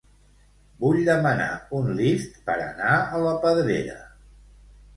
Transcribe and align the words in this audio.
Vull 0.83 1.01
demanar 1.09 1.49
un 1.81 1.93
Lyft 2.01 2.41
per 2.49 2.57
anar 2.65 2.97
a 3.19 3.23
la 3.27 3.37
Pedrera. 3.47 4.03